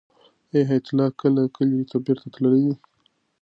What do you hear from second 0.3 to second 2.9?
آیا حیات الله کله کلي ته بېرته تللی دی؟